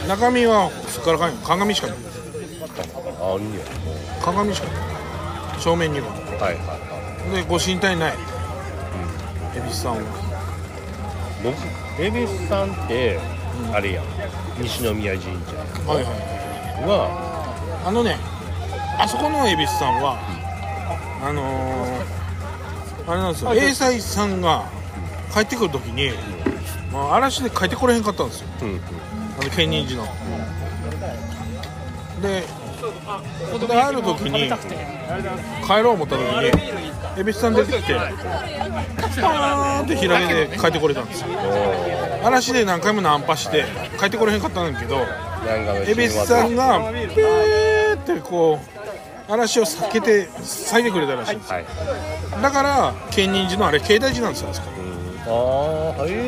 [0.07, 1.37] 中身はすっからかんよ。
[1.43, 1.97] 鏡しかない。
[1.97, 3.65] あんねや。
[4.23, 5.59] 鏡しかない。
[5.59, 6.55] 正面にははいはい。
[6.55, 6.90] は
[7.34, 8.13] でご神体ない。
[9.55, 10.01] 恵比寿さんは。
[11.43, 11.55] 僕
[12.01, 13.19] エベさんって
[13.73, 14.05] あれやん。
[14.62, 15.55] 西宮神社
[15.91, 16.13] はいはい
[16.84, 18.17] はあのね
[18.99, 20.19] あそこの恵比寿さんは
[21.23, 23.53] あのー、あれなんですよ。
[23.53, 24.65] 英才さんが
[25.34, 26.12] 帰ってくる時に、
[26.91, 28.47] まあ、嵐で帰ってこれへんかったんですよ。
[28.62, 28.77] うんうん。
[29.39, 30.07] あの建仁寺の。
[32.21, 32.43] で
[33.67, 34.51] である時に
[35.65, 36.81] 帰ろう思った時に
[37.17, 41.28] 恵比寿さん出てきてパーンって開けて帰ってこれたんですよ
[42.24, 43.65] 嵐で何回もナンパして
[44.00, 45.06] 帰ってこれへんかったんだけど
[45.88, 51.65] 恵比寿さんがピーってこう嵐を避けて咲いてくれたらしいんですはい。
[52.41, 54.62] だから建仁寺のあれ境大寺なんですよあそ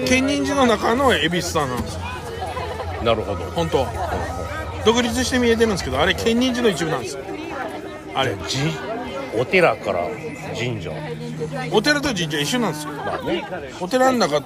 [0.08, 2.02] 建仁寺の中の恵比寿さんなんですよ。
[3.04, 3.44] なるほど。
[3.52, 3.86] 本当。
[4.86, 7.24] 独立して見えてるんですけどあれ建仁寺の一部なんですよ。
[8.16, 8.38] あれ。
[8.48, 8.60] じ
[9.38, 10.08] お寺から
[10.56, 10.92] 神社。
[11.72, 12.94] お寺と神社一緒なんですよ。
[12.94, 13.44] まあね。
[13.80, 14.42] お寺の中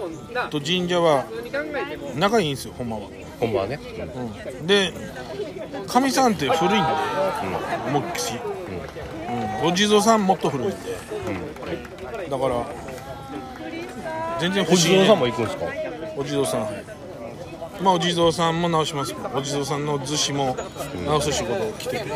[0.50, 1.26] と神社は
[2.16, 3.04] 仲いいんですよほんまは、
[3.40, 3.80] ほんまはね。
[4.60, 4.94] うん、で
[5.88, 6.90] かみさんって古いんで
[7.88, 8.34] 思いっきし、
[9.62, 10.76] うん、お地蔵さんもっと古いんで、
[12.30, 12.66] だから
[14.40, 15.66] 全然不お地蔵さんも行くんですか？
[16.16, 16.68] お地蔵さん
[17.82, 20.58] まあお地蔵さんも直しますお地蔵さんの厨子も
[21.06, 22.12] 直す仕事を来てて、うん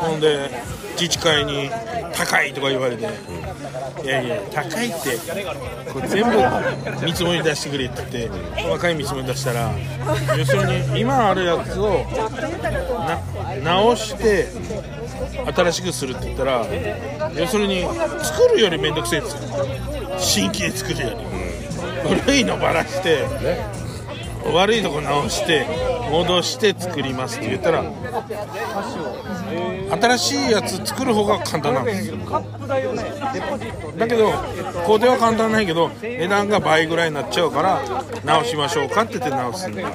[0.00, 0.50] ほんで
[0.98, 1.70] 自治会に
[2.16, 3.04] 「高い!」とか言われて
[4.02, 5.18] 「いやいや高いって
[5.92, 6.36] これ全部
[7.04, 9.70] 見積もり出してくれ」って言って細かい見積もり出したら
[10.36, 12.04] 要するに今あるやつを
[13.62, 14.48] 直して
[15.54, 16.66] 新しくするって言ったら
[17.34, 17.84] 要するに
[18.22, 19.40] 作るより面倒くせえんですよ
[20.18, 21.16] 新規で作るより、
[22.02, 23.24] 古いのばらして、
[24.52, 25.64] 悪いとこ直して
[26.10, 27.84] 戻して作りますって言ったら
[30.00, 32.16] 新しいやつ作る方が簡単なんですよ。
[33.98, 34.30] だけど
[34.86, 37.82] 工程は簡単ないけど値段が倍ぐらいになっちゃうから
[38.24, 39.88] 直しましょうかって言って直すんでゴ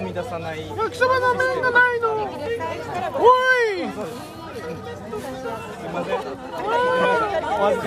[0.00, 0.68] ミ出さない。
[0.68, 2.12] 焼きそばの麺がないの。
[2.14, 2.28] おい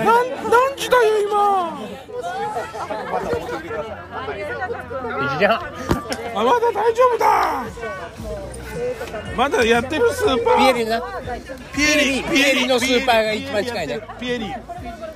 [0.05, 1.35] 何時だよ今。
[5.15, 5.59] 1時半
[6.35, 7.65] あまだ大丈夫だ
[9.35, 11.01] まだやってるスーパーピエリな
[11.73, 11.85] ピエ
[12.21, 14.53] リピエリのスーパーが一番近いねピエリ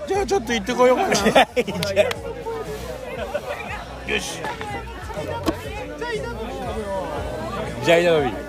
[0.07, 1.13] じゃあちょっと行ってこようかな
[4.13, 4.39] よし
[7.83, 8.48] ジャイナのビ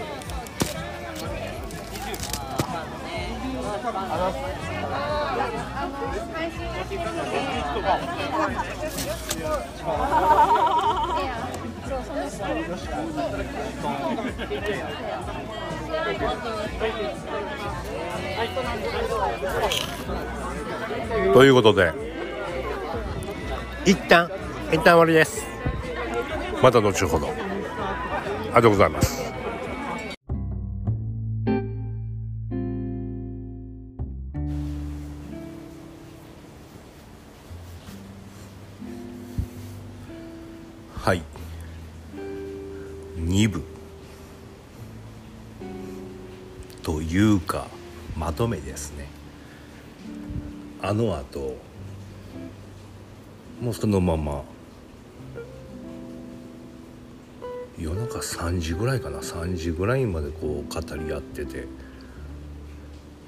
[21.33, 21.93] ということで
[23.85, 24.29] 一旦
[24.71, 25.45] 一旦終わりです。
[26.61, 27.27] また後ほど。
[27.27, 29.20] ありがとうございます。
[41.03, 41.23] はい。
[43.17, 43.63] 2部。
[46.83, 47.65] というか
[48.15, 49.07] まとめですね。
[50.79, 51.57] あのあと
[53.59, 54.43] もうそのまま
[57.79, 59.21] 夜中3時ぐらいかな。
[59.21, 61.65] 3時ぐらいまでこう語り合ってて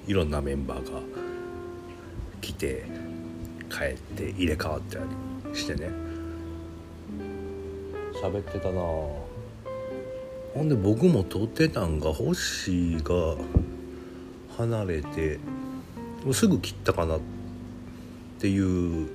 [0.05, 0.99] いろんなメンバーが
[2.39, 2.83] 来て
[3.71, 6.02] 帰って入れ替わったりしてね。
[8.23, 8.79] 喋ってたな。
[8.79, 9.27] ほ
[10.63, 13.35] んで僕も撮ってたんが星が
[14.57, 15.39] 離れて
[16.31, 17.19] すぐ切ったかなっ
[18.39, 19.09] ていう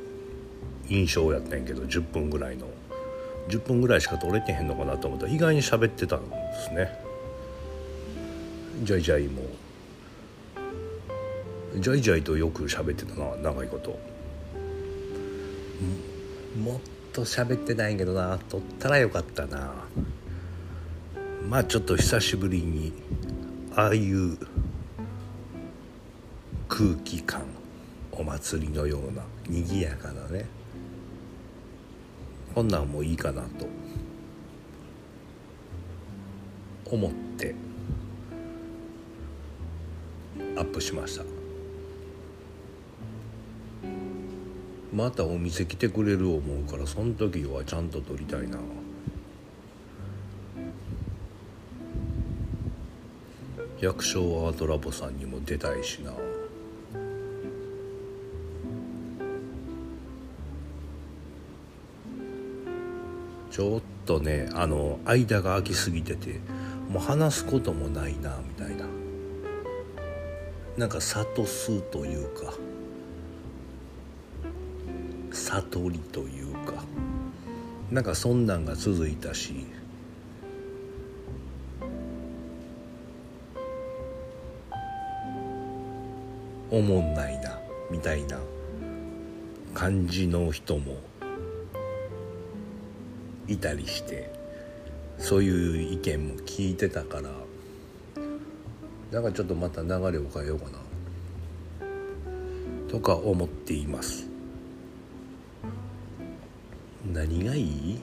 [0.91, 2.67] 印象やったんやけど10分ぐらいの。
[3.49, 6.37] 10分ぐらいしか撮れてへんのかなと思ったら意外に喋ってたんで
[6.69, 6.93] すね。
[8.83, 9.43] ジャイジャイも。
[11.77, 13.99] ジャイジャイとよく喋ってたな長いこと。
[17.13, 19.73] と喋ってないけどな撮ったらよかったな。
[21.49, 22.93] まあちょっと久しぶりに
[23.75, 24.37] ああいう
[26.69, 27.47] 空気感
[28.13, 30.47] お祭りのような賑やかなね。
[32.55, 33.67] こんなんもいいかなと
[36.91, 37.55] 思って
[40.57, 41.38] アップしました。
[44.93, 48.59] またお店来てくれる思うからその時はちゃんと撮りたいな。
[53.81, 56.13] 百姓アートラボさんにも出たいしな。
[63.51, 66.41] ちょっとねあの間が空きすぎてて
[66.89, 68.85] もう話すこともないなみたいな。
[70.77, 72.68] なんか諭すというか。
[75.49, 76.85] 悟りというか。
[77.91, 79.67] なんかそんなんが続いたし。
[86.71, 87.59] おもんないな
[87.91, 88.39] みたいな
[89.73, 90.97] 感じの人も
[93.47, 94.37] いたりして。
[95.17, 97.31] そういう意見も聞いてたから。
[99.11, 100.79] だかちょっとまた流れを変えようかな。
[102.89, 104.28] とか思っています。
[107.29, 107.99] 何がいい？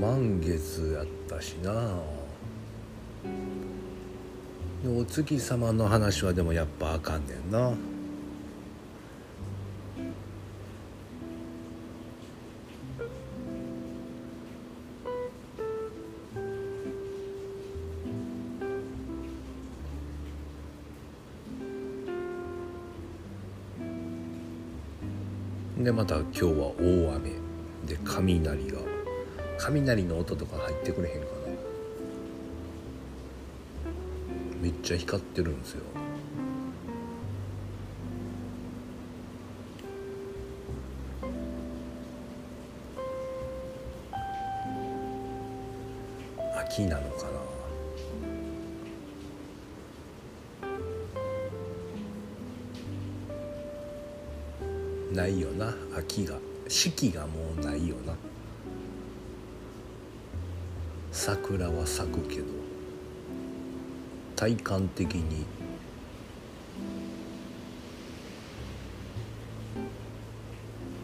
[0.00, 1.72] 満月やったしな
[4.86, 7.72] お月様の話はでもやっぱあかんねんな。
[25.84, 27.30] でまた今日は大雨。
[27.86, 28.78] で雷が。
[29.58, 31.32] 雷の音とか入ってくれへんかな。
[34.62, 35.82] めっちゃ光ってるんですよ。
[56.74, 58.14] 四季がもうないよな。
[61.12, 62.46] 桜は咲くけど
[64.34, 65.46] 体感的に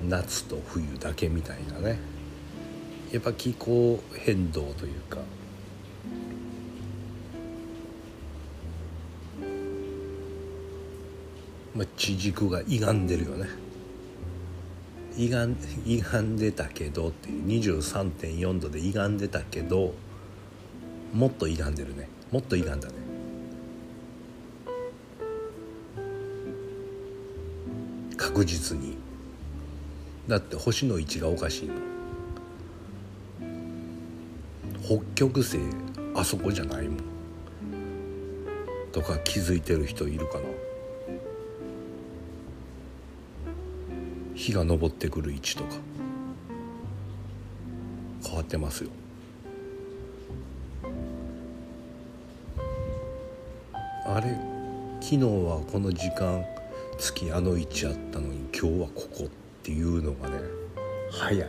[0.08, 2.00] 夏と冬だけみたいなね。
[3.12, 5.18] やっぱ気候変動というか。
[11.76, 13.69] まあ地軸が歪んでるよね。
[15.16, 19.94] 歪ん歪んでたけどっていう23.4度で歪んでたけど
[21.12, 22.08] もっと歪んでるね。
[22.30, 22.94] もっと歪んだね。
[28.16, 28.96] 確実に。
[30.28, 31.74] だって星の位置がおかしいの
[34.84, 35.58] 北極星
[36.14, 36.98] あそこじゃないもん。
[38.92, 40.44] とか気づいてる人いるかな。
[44.50, 45.70] 日が昇ってくる位置とか。
[48.24, 48.90] 変わってますよ。
[54.06, 54.36] あれ
[55.00, 56.44] 昨日はこの時間
[56.98, 59.28] 月あの位置あったのに今日はここっ
[59.62, 60.36] ていうのがね
[61.10, 61.48] 早い。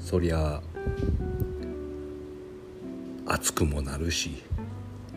[0.00, 0.71] そりゃあ
[3.42, 4.40] 暑くもなるし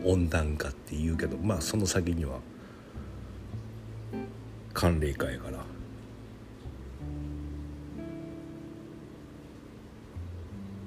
[0.04, 2.40] 温暖化って言うけどまあその先には
[4.74, 5.64] 寒冷化やから。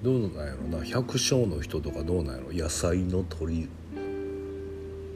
[0.04, 0.86] どうなんやろな？
[0.86, 2.54] 百姓の人とかどうなんやろ？
[2.54, 3.70] 野菜の取り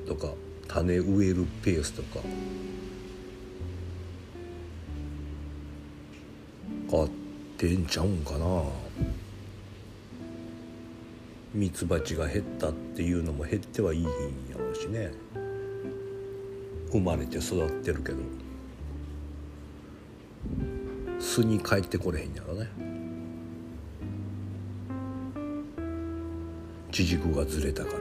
[0.07, 0.33] とか
[0.67, 2.19] 種植えるペースとか。
[6.89, 7.09] 変わっ
[7.57, 8.63] てんちゃうんかな？
[11.53, 14.09] ミツバチが減ったっていうのも減ってはいいんや
[14.57, 15.11] ろうしね。
[16.91, 18.17] 生まれて育ってるけど。
[21.19, 22.67] 巣に帰ってこれへんやろね。
[26.91, 27.99] 地軸がずれたから。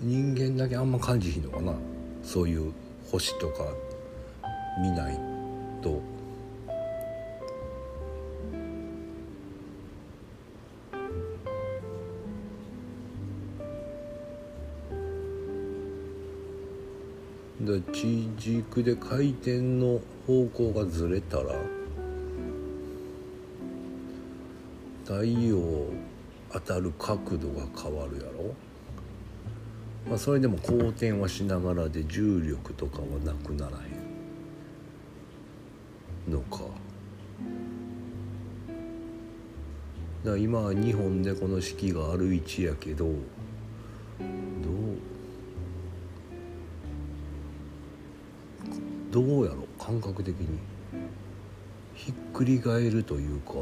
[0.00, 1.53] 人間だけあんま感じひんの？
[2.34, 2.72] そういう
[3.12, 3.64] 星とか
[4.82, 5.16] 見ない
[5.80, 6.02] と。
[17.60, 21.54] で地軸で回転の方向がずれたら
[25.04, 25.56] 太陽
[26.52, 28.73] 当たる角度が変わるやろ。
[30.14, 33.80] まあそれでも公転はしながらで重力とかはなくならへ
[36.30, 36.60] んのか。
[40.22, 43.14] だから今は日本でこの四季がある位置やけどどう
[49.10, 50.60] どうやろ感覚的に。
[51.96, 53.54] ひっくり返るというか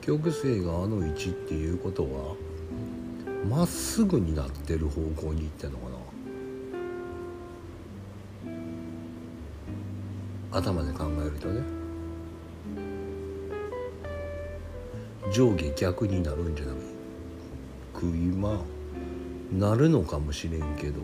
[0.00, 2.34] 北極星があの位置っていうことは
[3.48, 5.84] まっすぐになってる方向に行ってんのか
[10.52, 10.58] な。
[10.58, 11.62] 頭で考えるとね。
[15.32, 16.72] 上下逆になるんじゃな
[17.92, 18.60] く今
[19.52, 21.00] なるのかもしれんけど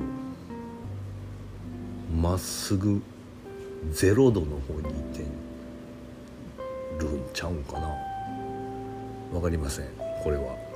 [2.14, 3.03] まっすぐ
[3.91, 5.24] ゼロ度の方に行って
[7.01, 7.88] るんちゃうんかな。
[9.32, 9.86] わかりません。
[10.22, 10.70] これは。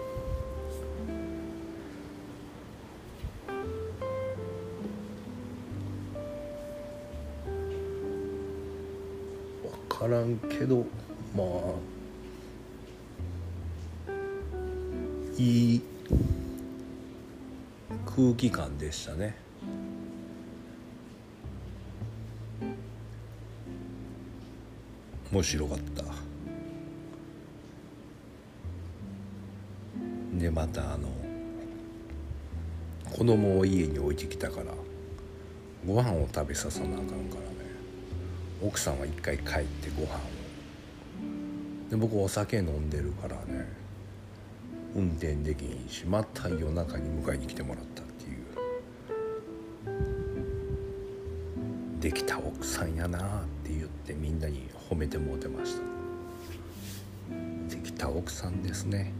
[10.04, 10.84] からんけど
[11.34, 11.46] まあ
[15.38, 15.82] いい
[18.04, 19.34] 空気感でしたね。
[25.32, 26.04] 面白かった。
[30.38, 31.08] でまたあの
[33.10, 34.66] 子供を家に置いてきたから
[35.86, 37.63] ご飯を食べささなあかんからね。
[38.62, 40.18] 奥さんは一回帰ってご飯を。
[41.90, 43.66] で僕お酒飲んでるからね。
[44.94, 48.44] 運転できんしまた夜中に迎えに来てもらったっていう。
[52.00, 53.22] できた奥さんやなっ
[53.64, 55.82] て言ってみんなに褒めてもうてました。
[57.74, 59.12] できた奥さんですね。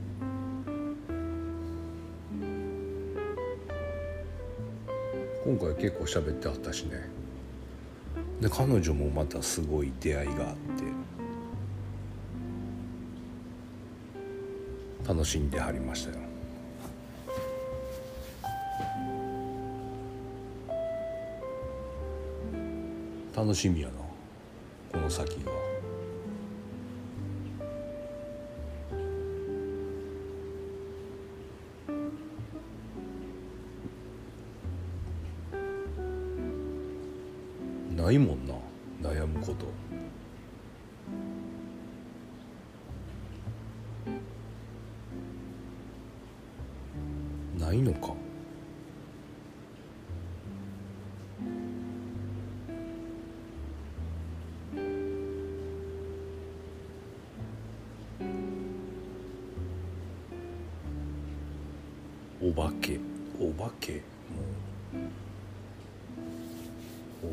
[5.44, 7.23] 今回結構喋ってはったしね。
[8.40, 10.56] で彼女もまたすごい出会いがあっ
[15.04, 16.24] て楽しんではりましたよ。
[23.36, 23.94] 楽しみやな
[24.92, 25.50] この先が
[62.46, 63.00] お化け。
[63.40, 63.92] お化け？
[63.92, 63.98] も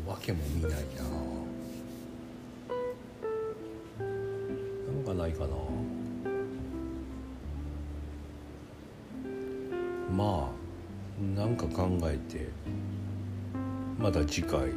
[0.08, 0.76] お化けも見ないな。
[4.00, 5.48] なんかないかな。
[10.16, 10.52] まあ
[11.38, 12.48] なんか考えて
[13.98, 14.70] また次回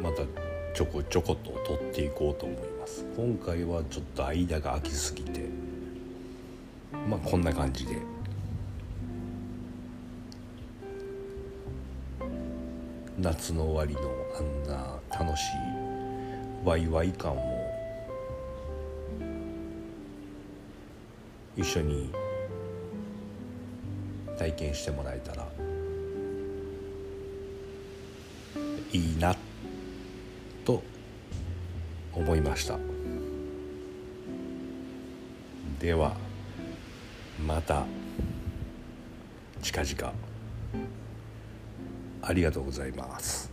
[0.00, 0.22] また
[0.72, 3.04] ちょこちょこと取っていこうと思います。
[3.16, 5.48] 今回はちょっと間が空きすぎて
[7.08, 7.96] まあこんな感じで。
[13.18, 15.46] 夏の終わりのあんな楽しい
[16.64, 17.66] ワイワイ感を
[21.56, 22.10] 一緒に
[24.38, 25.46] 体験してもらえたら
[28.92, 29.34] いいな
[30.64, 30.82] と
[32.14, 32.78] 思いました。
[35.80, 36.16] では
[37.46, 37.84] また。
[39.62, 40.25] 近々。
[42.28, 43.45] ありがとうございます。